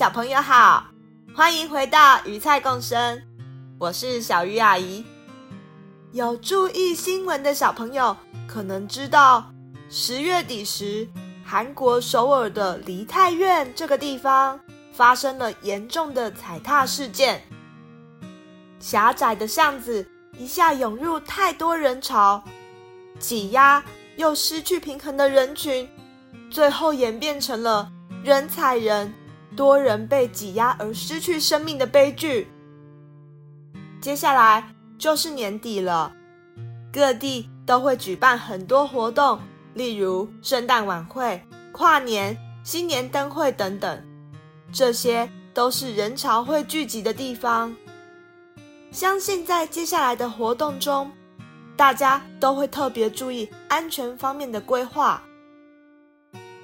[0.00, 0.86] 小朋友好，
[1.36, 3.20] 欢迎回到鱼菜共生，
[3.78, 5.04] 我是小鱼阿姨。
[6.12, 8.16] 有注意新闻的小朋友
[8.48, 9.52] 可能知道，
[9.90, 11.06] 十月底时，
[11.44, 14.58] 韩国首尔的梨泰院这个地方
[14.90, 17.42] 发生了严重的踩踏事件。
[18.78, 20.08] 狭窄的巷子
[20.38, 22.42] 一下涌入太多人潮，
[23.18, 23.84] 挤压
[24.16, 25.86] 又失去平衡的人群，
[26.50, 27.92] 最后演变成了
[28.24, 29.12] 人踩人。
[29.56, 32.48] 多人被挤压而失去生命的悲剧。
[34.00, 36.12] 接下来就是年底了，
[36.92, 39.38] 各地都会举办很多活动，
[39.74, 44.02] 例如圣诞晚会、跨年、新年灯会等等，
[44.72, 47.74] 这些都是人潮会聚集的地方。
[48.90, 51.10] 相信在接下来的活动中，
[51.76, 55.22] 大家都会特别注意安全方面的规划。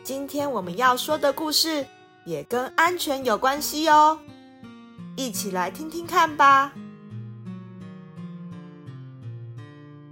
[0.02, 1.86] 今天我们要说的故事，
[2.26, 4.18] 也跟安全有关系哦，
[5.16, 6.72] 一起来听听看吧。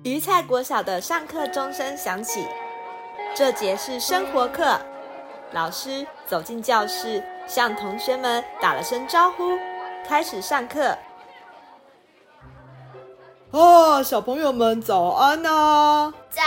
[0.05, 2.47] 鱼菜国小的上课钟声响起，
[3.35, 4.81] 这节是生活课。
[5.51, 9.59] 老师走进教室，向同学们打了声招呼，
[10.07, 10.97] 开始上课。
[13.51, 16.13] 啊，小朋友们早安呐！
[16.31, 16.43] 早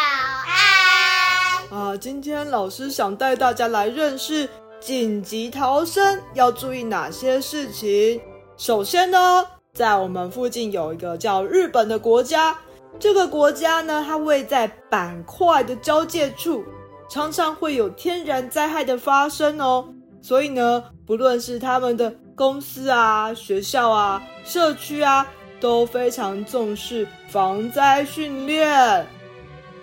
[1.72, 1.78] 安！
[1.78, 4.50] 啊，今天老师想带大家来认识。
[4.80, 8.22] 紧急逃生要注意哪些事情？
[8.56, 12.56] 首先呢，在我们附近有一个叫日本的国家，
[13.00, 16.64] 这个国家呢，它位在板块的交界处，
[17.10, 19.94] 常常会有天然灾害的发生哦。
[20.22, 25.28] 所以呢，不论是他们的公司啊、学校啊、社区啊，
[25.60, 29.06] 都非常重视防灾训练。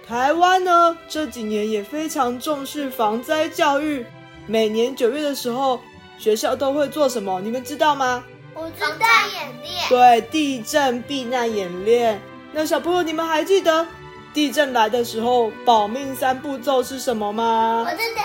[0.06, 4.04] 台湾呢，这几年也非常重视防灾教育。
[4.47, 5.81] 每年九月的时候，
[6.19, 7.41] 学校都会做什么？
[7.41, 8.22] 你们知道吗？
[8.55, 9.88] 我知道，演练。
[9.88, 12.21] 对，地震避难演练。
[12.53, 13.87] 那小朋友，你们还记得
[14.33, 17.84] 地震来的时候保命三步骤是什么吗？
[17.84, 18.22] 我知道。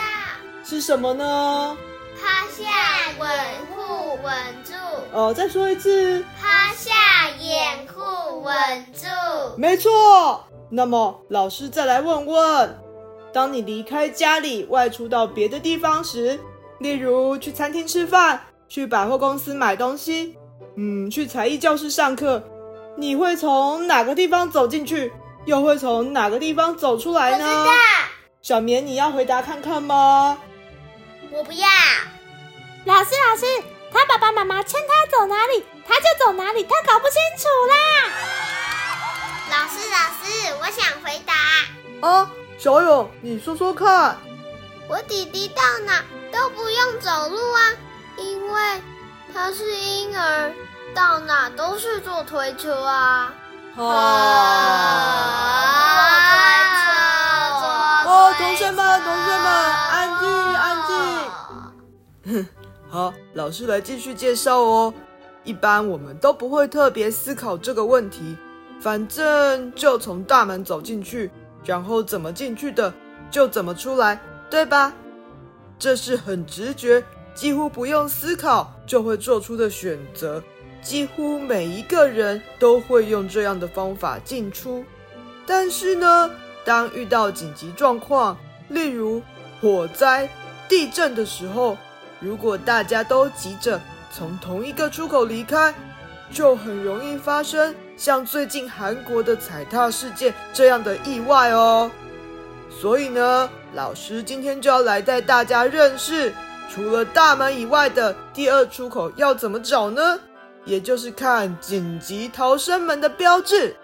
[0.63, 1.77] 是什么呢？
[2.21, 2.69] 趴下，
[3.17, 3.29] 稳
[3.71, 4.73] 护，稳住。
[5.11, 6.23] 哦，再说一次。
[6.39, 6.91] 趴下，
[7.39, 8.53] 掩护，稳
[8.93, 9.07] 住。
[9.57, 10.43] 没错。
[10.69, 12.79] 那么，老师再来问问。
[13.31, 16.39] 当你离开家里外出到别的地方时，
[16.79, 20.35] 例如去餐厅吃饭、去百货公司买东西，
[20.77, 22.43] 嗯，去才艺教室上课，
[22.97, 25.11] 你会从哪个地方走进去，
[25.45, 27.65] 又会从哪个地方走出来呢？
[28.41, 30.37] 小棉，你要回答看看吗？
[31.31, 31.67] 我不要。
[32.85, 33.45] 老师，老师，
[33.91, 37.75] 他爸爸妈妈牵他走哪里，他就走哪里，他搞不清楚啦。
[39.51, 41.33] 老师，老师，我想回答。
[42.07, 42.27] 哦。
[42.59, 44.17] 小勇，你说说看。
[44.89, 47.71] 我弟弟到哪都不用走路啊，
[48.17, 48.61] 因为
[49.33, 50.51] 他是婴儿，
[50.93, 53.33] 到哪都是坐推车啊。
[53.77, 53.85] 啊！
[55.95, 56.35] 坐推
[56.83, 56.91] 车，
[57.61, 58.11] 坐推车。
[58.11, 59.47] 哦，同学们，同学们，
[59.87, 60.27] 安静，
[60.57, 60.93] 安静。
[62.25, 62.45] 哼，
[62.89, 64.93] 好，老师来继续介绍哦。
[65.45, 68.35] 一般我们都不会特别思考这个问题，
[68.81, 71.31] 反正就从大门走进去。
[71.63, 72.93] 然后怎么进去的，
[73.29, 74.93] 就怎么出来，对吧？
[75.77, 77.03] 这是很直觉，
[77.33, 80.41] 几乎不用思考就会做出的选择。
[80.81, 84.83] 几乎每一个人都会用这样的方法进出。
[85.45, 86.29] 但是呢，
[86.63, 88.37] 当遇到紧急状况，
[88.69, 89.21] 例如
[89.61, 90.29] 火灾、
[90.69, 91.77] 地震的时候，
[92.19, 95.73] 如果大家都急着从同一个出口离开，
[96.31, 97.75] 就很容易发生。
[97.99, 101.91] 像最近韩国的踩踏事件这样的意外哦，
[102.69, 106.33] 所以呢，老师今天就要来带大家认识，
[106.69, 110.17] 除了大门以外的第二出口要怎么找呢？
[110.63, 113.75] 也就是看紧急逃生门的标志。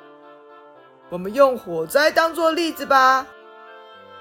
[1.09, 3.27] 我们用火灾当作例子吧。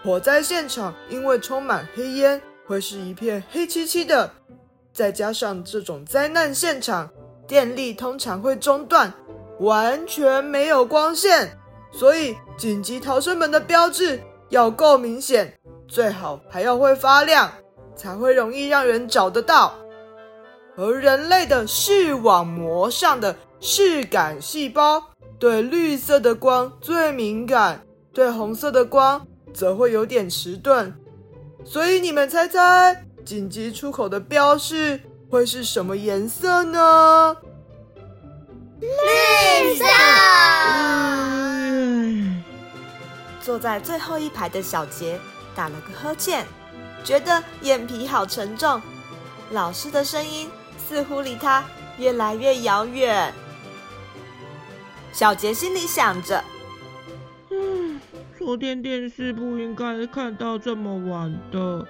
[0.02, 4.28] 火灾现场因为充满黑烟，会是一片黑漆漆的，
[4.92, 7.08] 再加上这种灾难现场，
[7.46, 9.12] 电力通常会中断。
[9.60, 11.58] 完全没有光线，
[11.90, 15.52] 所以紧急逃生门的标志要够明显，
[15.88, 17.50] 最好还要会发亮。
[17.96, 19.72] 才会容易让人找得到。
[20.76, 25.00] 而人类的视网膜上的视感细胞
[25.38, 27.80] 对绿色的光最敏感，
[28.12, 30.92] 对红色的光则会有点迟钝。
[31.64, 37.36] 所以你们猜猜，紧急出口的标示会是什么颜色呢？
[38.84, 39.84] 绿色。
[43.40, 45.18] 坐在最后一排的小杰
[45.54, 46.46] 打了个呵欠，
[47.02, 48.80] 觉得眼皮好沉重。
[49.50, 50.48] 老师的声音
[50.78, 51.64] 似乎离他
[51.98, 53.32] 越来越遥远。
[55.12, 56.42] 小杰心里想着
[57.52, 58.00] ：“嗯，
[58.38, 61.86] 昨天电视不应该看到这么晚的，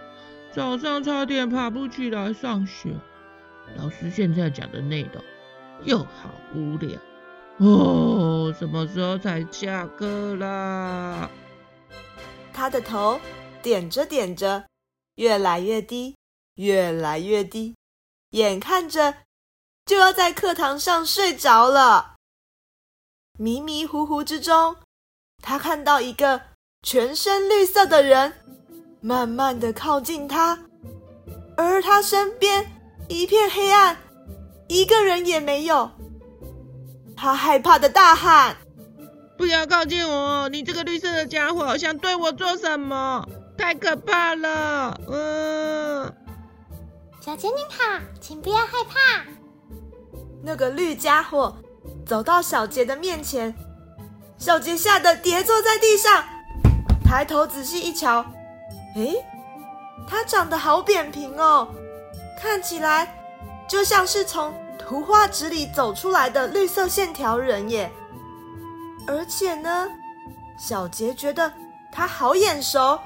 [0.54, 2.90] 早上差点爬不起来上学。
[3.78, 5.24] 老师现在讲的内容
[5.84, 6.98] 又好无聊
[7.58, 11.30] 哦，什么时候才下课啦？”
[12.52, 13.20] 他的头
[13.62, 14.64] 点着点着，
[15.16, 16.16] 越来越低，
[16.54, 17.74] 越来越低，
[18.30, 19.14] 眼看着
[19.84, 22.14] 就要在课堂上睡着了。
[23.38, 24.76] 迷迷糊糊之中，
[25.42, 26.40] 他看到一个
[26.82, 28.32] 全身绿色的人
[29.00, 30.58] 慢慢的靠近他，
[31.56, 32.64] 而他身边
[33.08, 33.98] 一片黑暗，
[34.74, 35.88] 一个人也没有。
[37.16, 38.56] 他害怕的大喊。
[39.38, 40.48] 不要靠近我！
[40.48, 43.24] 你这个绿色的家伙想对我做什么？
[43.56, 45.00] 太可怕了！
[45.08, 46.12] 嗯，
[47.20, 49.24] 小杰您好，请不要害怕。
[50.42, 51.56] 那个绿家伙
[52.04, 53.54] 走到小杰的面前，
[54.38, 56.24] 小杰吓得跌坐在地上，
[57.04, 58.24] 抬头仔细一瞧，
[58.96, 59.24] 诶，
[60.08, 61.68] 他长得好扁平哦，
[62.40, 63.16] 看起来
[63.68, 67.90] 就像是从图画纸里走出来的绿色线条人耶。
[69.06, 69.88] 而且呢，
[70.58, 71.52] 小杰觉得
[71.92, 72.98] 他好眼熟，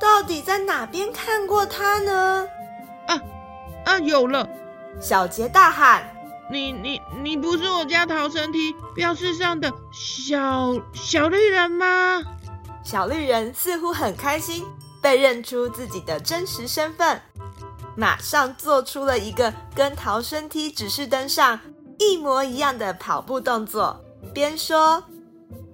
[0.00, 2.48] 到底在哪边看过他呢？
[3.06, 3.20] 啊
[3.84, 4.48] 啊，有了！
[5.00, 6.08] 小杰大喊
[6.50, 12.22] ：“你你你不是我家逃生梯标志上的小小绿人吗？”
[12.82, 14.64] 小绿人似乎很开心
[15.00, 17.20] 被认出自己的真实身份，
[17.96, 21.58] 马上做出了一个跟逃生梯指示灯上
[21.98, 24.00] 一模一样的跑步动作。
[24.32, 25.02] 边说：“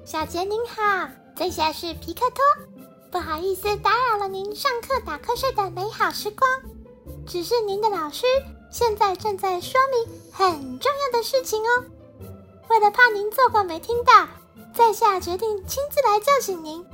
[0.05, 2.45] 小杰您好，在下是皮克托，
[3.11, 6.51] 不好意思打扰了您上课打瞌睡的美好时光。
[7.27, 8.27] 只是您的老师
[8.71, 11.85] 现在正在说明很重要的事情哦。
[12.69, 14.29] 为了怕您错过没听到，
[14.75, 16.85] 在下决定亲自来叫醒您，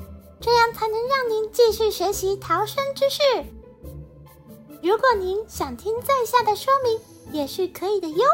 [0.40, 3.20] 这样才能让您继续学习逃生知识。
[4.82, 7.00] 如果您想听在下的说明，
[7.32, 8.25] 也是可以的哟。”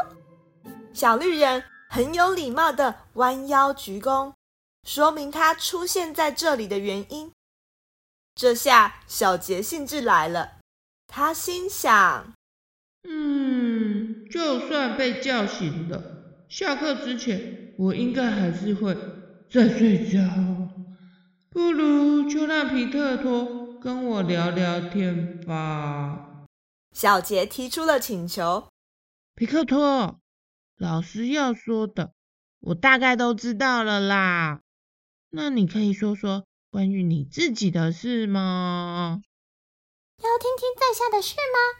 [0.93, 1.63] 小绿人。
[1.89, 4.33] 很有礼貌的弯腰鞠躬，
[4.81, 7.31] 说明他出现在这里的原因。
[8.33, 10.53] 这下小杰兴致来了，
[11.05, 12.33] 他心想
[13.07, 16.01] ：“嗯，就算被叫醒了，
[16.49, 18.97] 下课之前我应该还是会
[19.51, 20.19] 再睡觉。
[21.51, 26.31] 不如就让皮特托跟我聊聊天吧。”
[26.93, 28.67] 小杰提出了请求
[29.35, 30.19] ：“皮克托。”
[30.77, 32.13] 老师要说的，
[32.59, 34.61] 我大概都知道了啦。
[35.29, 39.21] 那你可以说说关于你自己的事吗？
[40.17, 41.79] 要听听在下的事吗？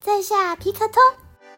[0.00, 1.02] 在下皮克托，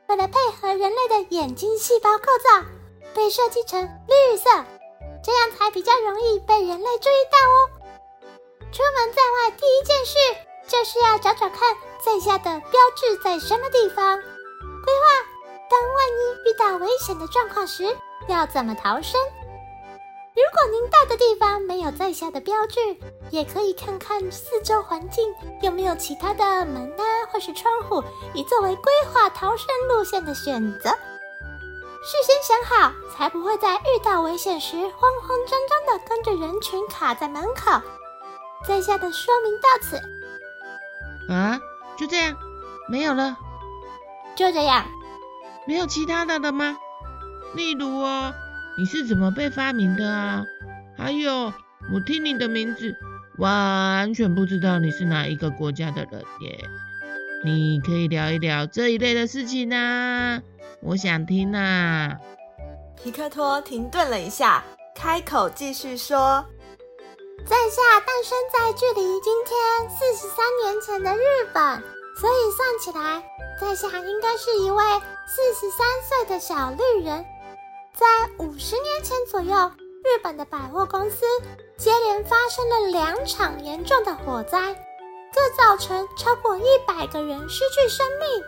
[0.08, 2.66] 为了配合人类的眼睛细胞构造，
[3.14, 4.48] 被设计成绿色，
[5.22, 7.56] 这样才比较容易被人类注意到哦。
[8.72, 10.16] 出门在外，第一件事
[10.68, 15.26] 就是要找找看在下的标志在什么地方，规划。
[15.70, 17.84] 当万一遇到危险的状况时，
[18.28, 19.20] 要怎么逃生？
[20.34, 22.78] 如果您到的地方没有在下的标志，
[23.30, 28.02] 也可以看看四周环境有没有其他的门啊，或是窗户，
[28.34, 30.90] 以作为规划逃生路线的选择。
[30.90, 37.80] 事先想好，才不会在遇到危险时慌慌张张的跟着人群卡在门口。
[38.66, 40.00] 在下的说明到此。
[41.28, 41.60] 啊，
[41.96, 42.36] 就这样，
[42.88, 43.38] 没有了。
[44.34, 44.84] 就这样。
[45.66, 46.76] 没有其他的了吗？
[47.54, 48.32] 例如哦，
[48.78, 50.44] 你是怎么被发明的啊？
[50.96, 51.52] 还有，
[51.92, 52.96] 我听你的名字，
[53.36, 56.64] 完全不知道你是哪一个国家的人耶。
[57.44, 60.40] 你可以聊一聊这一类的事情啊，
[60.82, 62.16] 我想听啊。
[62.96, 66.44] 皮克托停顿了一下，开口继续说
[67.46, 69.56] ：“在下诞生在距离今天
[69.90, 71.82] 四十三年前的日本，
[72.20, 73.22] 所以算起来。”
[73.60, 74.84] 在下应该是一位
[75.26, 77.26] 四十三岁的小绿人，
[77.92, 78.06] 在
[78.38, 79.72] 五十年前左右，
[80.04, 81.26] 日本的百货公司
[81.76, 84.72] 接连发生了两场严重的火灾，
[85.34, 88.44] 各造成超过一百个人失去生命。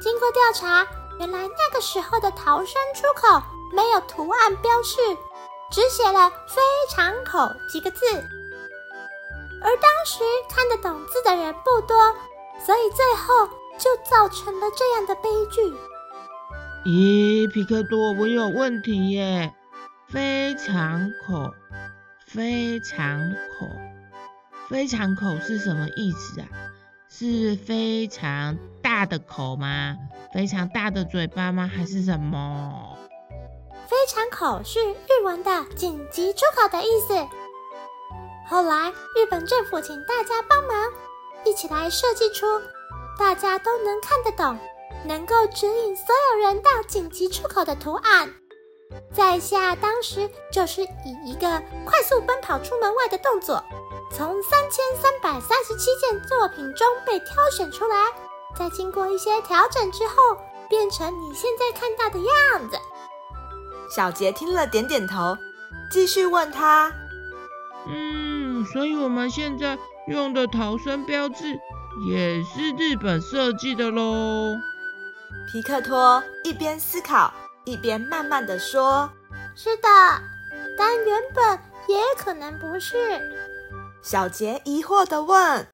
[0.00, 0.86] 经过调查，
[1.18, 4.96] 原来那个时候的逃生出口没有图案标示，
[5.70, 6.60] 只写了“非
[6.90, 8.04] 常口”几个字。
[9.62, 11.96] 而当时看得懂字的人不多，
[12.64, 13.46] 所以最后
[13.78, 15.60] 就造成了这样的悲剧。
[16.84, 19.52] 咦，皮克多，我有问题耶！
[20.08, 21.52] 非常口，
[22.26, 23.68] 非常口，
[24.68, 26.48] 非常口是什么意思啊？
[27.10, 29.96] 是非常大的口吗？
[30.32, 31.70] 非常大的嘴巴吗？
[31.72, 32.96] 还是什么？
[33.90, 37.12] 非常口是日文的紧急出口的意思。
[38.48, 40.92] 后来日本政府请大家帮忙，
[41.44, 42.46] 一起来设计出
[43.18, 44.56] 大家都能看得懂。
[45.02, 48.32] 能够指引所有人到紧急出口的图案，
[49.12, 51.48] 在下当时就是以一个
[51.86, 53.64] 快速奔跑出门外的动作，
[54.12, 57.96] 从三千三百三十七件作品中被挑选出来，
[58.56, 60.36] 在经过一些调整之后，
[60.68, 62.78] 变成你现在看到的样子。
[63.94, 65.36] 小杰听了点点头，
[65.90, 66.92] 继续问他
[67.88, 71.58] ：“嗯，所以我们现在用的逃生标志
[72.08, 74.56] 也是日本设计的喽？”
[75.50, 77.32] 皮克托一边思考，
[77.64, 79.10] 一边慢慢的说
[79.56, 79.88] ：“是的，
[80.78, 83.20] 但原本也可能不是。”
[84.02, 85.66] 小杰疑惑的问：“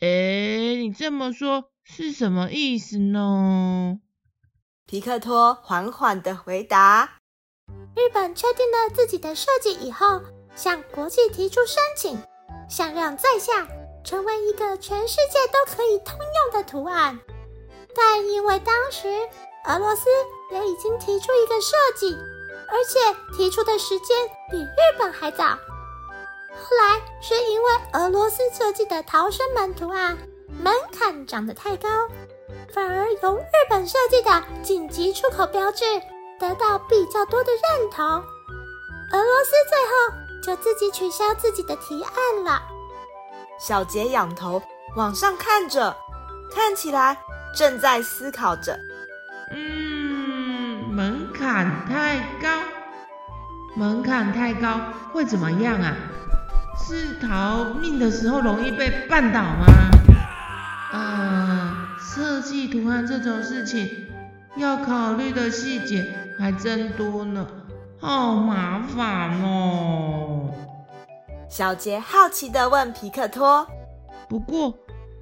[0.00, 3.98] 诶，你这么说是什么意思呢？”
[4.86, 7.20] 皮克托缓缓的回答
[7.96, 10.20] ：“日本确定了自己的设计以后，
[10.56, 12.20] 向国际提出申请，
[12.68, 13.66] 想让在下
[14.04, 17.18] 成为一个全世界都可以通用的图案。”
[17.94, 19.08] 但因为当时
[19.68, 20.10] 俄罗斯
[20.50, 22.16] 也已经提出一个设计，
[22.68, 22.98] 而且
[23.36, 24.16] 提出的时间
[24.50, 25.44] 比日本还早。
[25.44, 30.18] 后来是因为俄罗斯设计的逃生门图案
[30.60, 31.88] 门槛长得太高，
[32.72, 35.84] 反而由日本设计的紧急出口标志
[36.38, 38.04] 得到比较多的认同。
[38.04, 39.92] 俄罗斯最后
[40.42, 42.62] 就自己取消自己的提案了。
[43.58, 44.62] 小杰仰头
[44.96, 45.96] 往上看着，
[46.52, 47.16] 看起来。
[47.56, 48.76] 正在思考着，
[49.52, 52.48] 嗯，门槛太高，
[53.76, 54.80] 门槛太高
[55.12, 55.94] 会怎么样啊？
[56.76, 59.66] 是逃命的时候容易被绊倒吗？
[60.90, 64.08] 啊，设计图案这种事情
[64.56, 67.46] 要考虑的细节还真多呢，
[68.00, 70.50] 好麻烦哦。
[71.48, 73.66] 小杰好奇的问皮克托
[74.28, 74.74] ：“不过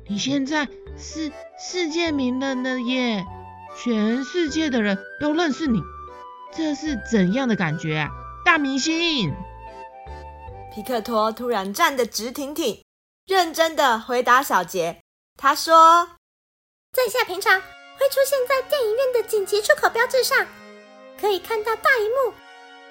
[0.06, 3.24] 你现在？”是世界名人了耶，
[3.74, 5.80] 全世界的人都认识你，
[6.54, 8.10] 这是怎样的感觉啊？
[8.44, 9.32] 大明星！
[10.74, 12.84] 皮克托突然站得直挺挺，
[13.26, 15.00] 认真的回答小杰。
[15.38, 16.06] 他说
[16.92, 20.46] ：“在下平常会出现在电影院的紧急出口标志上，
[21.22, 22.34] 可以看到大荧幕。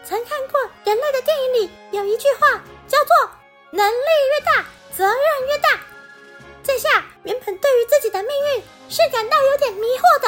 [0.06, 3.30] 曾看过人类的电影里有一句话，叫做
[3.72, 5.78] ‘能力越大，责任越大’。”
[6.64, 10.28] 这下原本对于自己的命运是感到有点迷惑的，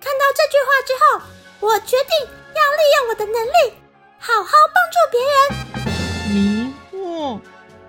[0.00, 3.74] 看到这句话之后，我决定要利用我的能力，
[4.20, 5.42] 好好帮助别人。
[6.32, 7.40] 迷惑？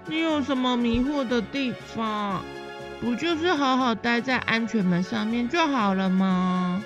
[0.08, 2.44] 你有什么迷惑的地方？
[3.00, 6.84] 不就是好好待在安全门上面就好了吗？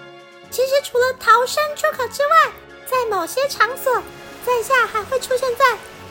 [0.56, 2.52] 其实除了逃生出口之外，
[2.90, 4.02] 在某些场所，
[4.46, 5.66] 在下还会出现在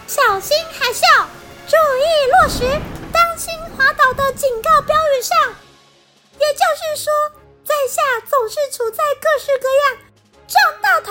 [0.06, 1.24] 小心海啸，
[1.66, 2.78] 注意落石。
[3.10, 5.54] 当心滑倒的警告标语上，
[6.38, 7.10] 也就是说，
[7.64, 9.98] 在下总是处在各式各样
[10.46, 11.10] 撞到头、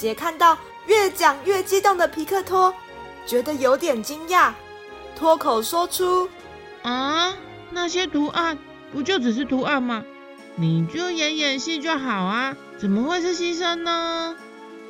[0.00, 0.56] 杰看到。
[0.86, 2.74] 越讲越激动的皮克托
[3.24, 4.52] 觉得有点惊讶，
[5.14, 6.28] 脱口说出
[6.82, 7.32] ：“啊，
[7.70, 8.58] 那些图案
[8.90, 10.02] 不就只是图案吗？
[10.56, 14.34] 你就演演戏就好啊，怎么会是牺牲呢？”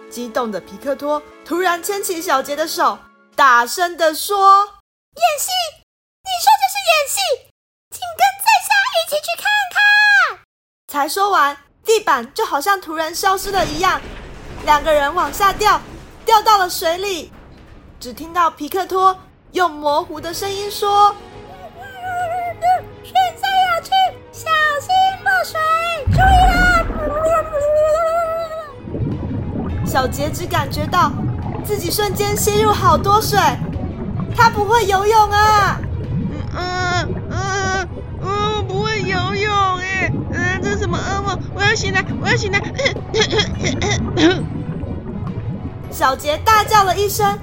[0.08, 2.98] 激动的皮克托突然牵起小杰的手，
[3.36, 4.38] 大声地说
[5.18, 5.50] ：“演戏？
[6.22, 7.20] 你说这是演戏？
[7.90, 10.46] 请跟在下一起去看看。”
[10.88, 14.00] 才说完，地板就好像突然消失了一样，
[14.64, 15.80] 两个人往下掉。
[16.22, 17.32] 掉到了水里，
[17.98, 19.16] 只听到皮克托
[19.52, 21.12] 用模糊的声音说
[23.02, 23.90] ：“现在要去，
[24.30, 24.48] 小
[24.80, 24.88] 心
[25.24, 25.58] 落水，
[26.12, 26.22] 注意
[26.54, 26.86] 啊！”
[29.84, 31.10] 小杰只感觉到
[31.64, 33.40] 自己瞬间吸入好多水，
[34.36, 35.80] 他不会游泳啊！
[36.54, 37.88] 嗯嗯嗯
[38.22, 40.12] 嗯，不会游泳哎！
[40.32, 40.79] 嗯，这？
[41.70, 42.60] 要醒来，我要醒来！
[45.92, 47.38] 小杰大叫了一声，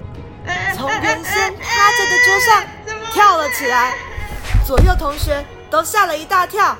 [0.75, 2.63] 从原先趴着的桌上
[3.13, 3.95] 跳了起来，
[4.65, 6.75] 左右同学都吓了一大跳，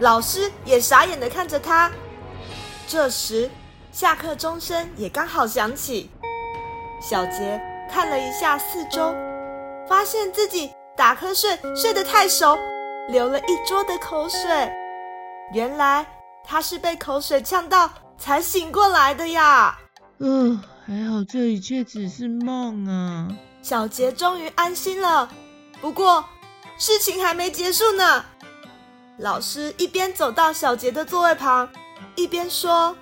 [0.00, 1.88] 老师也傻眼的看着他。
[2.88, 3.48] 这时，
[3.92, 6.10] 下课钟声也刚好响起。
[7.00, 7.60] 小杰
[7.92, 9.14] 看了一下四周，
[9.88, 12.58] 发现自己打瞌睡睡得太熟，
[13.08, 14.68] 流了一桌的口水。
[15.52, 16.04] 原来
[16.44, 19.78] 他是被口水呛到才醒过来的呀。
[20.18, 23.28] 嗯、呃，还好这一切只是梦啊。
[23.62, 25.28] 小杰终于安心了。
[25.80, 26.24] 不过
[26.78, 28.24] 事情还没结束呢。
[29.18, 31.68] 老师一边走到小杰的座位旁，
[32.16, 32.96] 一边说。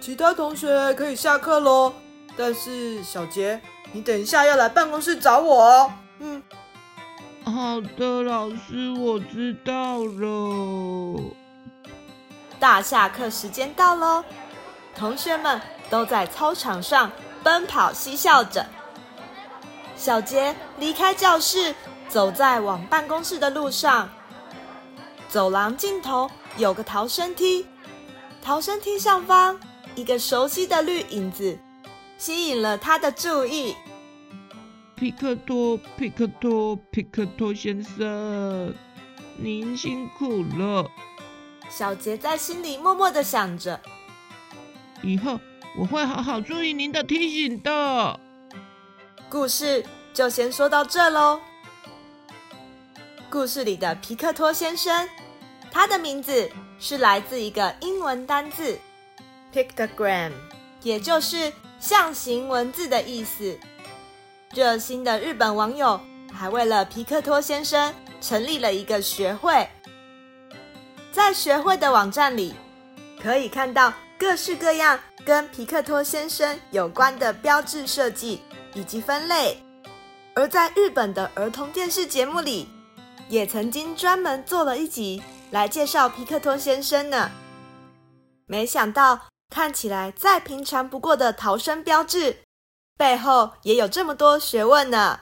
[0.00, 1.92] 其他同学可以下课喽，
[2.36, 3.60] 但是小杰，
[3.92, 5.92] 你等一下要来办公室找我哦。
[6.20, 6.42] 嗯，
[7.44, 11.20] 好的，老师，我知道了。
[12.60, 14.22] 大下课时间到喽，
[14.94, 17.10] 同学们都在操场上
[17.42, 18.66] 奔跑嬉笑着。
[19.96, 21.74] 小杰离开教室，
[22.08, 24.08] 走在往办公室的路上。
[25.30, 27.66] 走廊尽头有个逃生梯，
[28.42, 29.58] 逃生梯上方。
[29.96, 31.58] 一个熟悉的绿影子
[32.16, 33.74] 吸引了他的注意。
[34.94, 38.74] 皮克托，皮克托，皮克托先生，
[39.36, 40.88] 您辛苦了。
[41.70, 43.80] 小杰在心里默默的想着，
[45.02, 45.38] 以后
[45.78, 48.20] 我会好好注意您的提醒的。
[49.30, 51.40] 故事就先说到这喽。
[53.30, 55.08] 故事里的皮克托先生，
[55.70, 56.50] 他的名字
[56.80, 58.76] 是来自一个英文单字。
[59.54, 60.32] Pictogram，
[60.82, 63.56] 也就是象形文字的意思。
[64.52, 66.00] 热心的日本网友
[66.32, 69.68] 还为了皮克托先生成立了一个学会。
[71.12, 72.54] 在学会的网站里，
[73.22, 78.40] 可以看到各式各样跟皮克托先生有关的标志设计
[78.74, 79.56] 以及分类。
[80.34, 82.68] 而在日本的儿童电视节目里，
[83.28, 87.30] 也曾经专门做了一集来介绍皮克托先生呢。
[88.46, 89.20] 没想到。
[89.52, 92.36] 看起来再平常不过的逃生标志，
[92.96, 95.18] 背后也有这么多学问呢。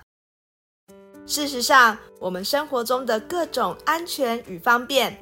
[1.27, 5.18] 事实上，我们生活中的各种安全与方便，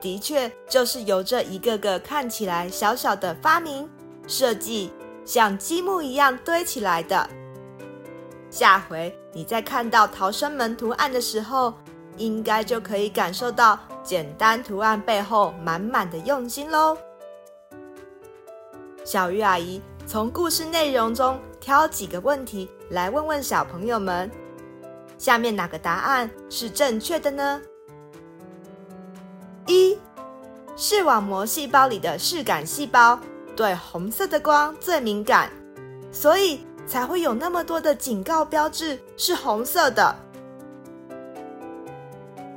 [0.00, 3.88] 的确就是由这一个个看起来小小的发明
[4.26, 4.92] 设计，
[5.24, 7.28] 像积木一样堆起来的。
[8.50, 11.74] 下回你在看到逃生门图案的时候，
[12.16, 16.96] 应该就可以感受到简单图案背后满满的用心喽。
[19.04, 24.30] 小鱼阿姨从故事内容中挑几个问题来问问小朋友们：
[25.18, 27.60] 下面哪个答案是正确的呢？
[29.68, 29.96] 一，
[30.76, 33.20] 视网膜细胞里的视感细胞
[33.54, 35.50] 对红色的光最敏感，
[36.10, 40.16] 所以才会有那么多的警告标志是红色的。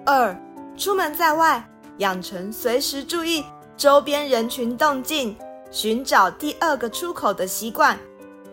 [0.05, 0.35] 二，
[0.77, 1.61] 出门在外，
[1.97, 3.43] 养成随时注意
[3.75, 5.37] 周边人群动静。
[5.69, 7.97] 寻找第二个出口的习惯，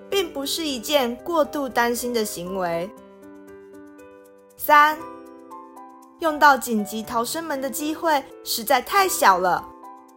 [0.08, 2.88] 并不是一件过度担心的行为。
[4.56, 4.96] 三，
[6.20, 9.64] 用到紧急逃生门的机会实在太小了，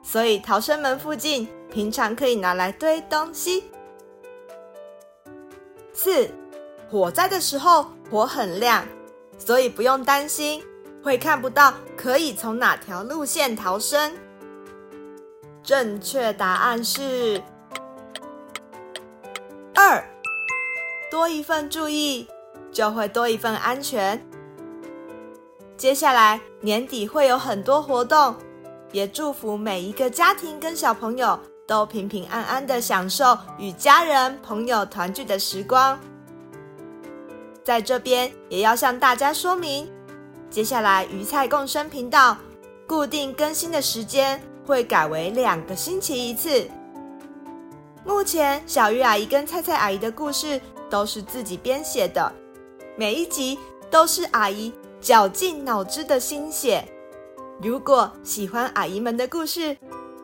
[0.02, 3.66] 所以逃生门附近平常可以拿来堆东西。
[5.94, 6.30] 四，
[6.90, 8.84] 火灾的时候火很亮，
[9.38, 10.64] 所以不用担心
[11.04, 14.12] 会看不到可以从哪条路线逃生。
[15.62, 17.40] 正确答案是
[19.76, 20.04] 二，
[21.12, 22.28] 多一份注意，
[22.72, 24.20] 就会多一份安全。
[25.82, 28.36] 接下来年底会有很多活动，
[28.92, 36.00] 也祝福每一个家庭跟小朋友都平平安安的享受与家人朋友团聚的时光。
[37.64, 39.92] 在这边也要向大家说明，
[40.52, 42.38] 接下来鱼菜共生频道
[42.86, 44.40] 固定更新的时间。
[44.64, 46.70] 会改为两个星期一次。
[48.06, 52.32] 目前小鱼阿姨跟菜菜阿姨的故事都是自己编写的，
[52.96, 53.58] 每一集
[53.90, 56.88] 都是阿姨绞尽脑汁的心血。
[57.60, 59.76] 如果喜欢阿姨们的故事，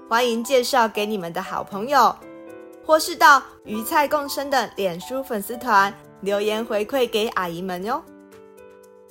[0.08, 2.16] 欢迎介绍给你们的好朋友，
[2.86, 8.02] 或是到鱼菜共生的脸书粉丝团留言回馈给阿姨们哟。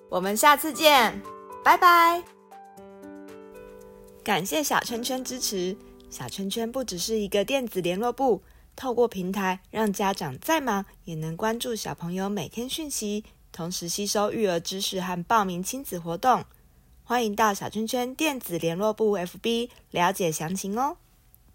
[0.09, 1.21] 我们下次见，
[1.65, 2.23] 拜拜。
[4.23, 5.77] 感谢小圈圈支持。
[6.09, 8.41] 小圈圈不只是一个电子联络簿，
[8.77, 13.25] 透过平台，让家长再忙也能关注小朋友每天讯息，
[13.57, 16.45] 同时吸收育儿知识和报名亲子活动。
[17.05, 20.99] 欢迎到小圈圈电子联络部 FB 了解详情哦。